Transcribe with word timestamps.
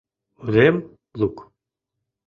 Урем 0.43 0.75
лук. 1.19 1.37